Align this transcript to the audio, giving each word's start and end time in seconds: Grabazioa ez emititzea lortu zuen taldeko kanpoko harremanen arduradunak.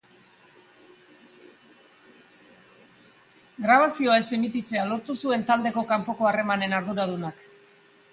Grabazioa 3.65 4.15
ez 4.21 4.25
emititzea 4.37 4.87
lortu 4.93 5.17
zuen 5.27 5.45
taldeko 5.53 5.85
kanpoko 5.93 6.31
harremanen 6.31 6.75
arduradunak. 6.79 7.45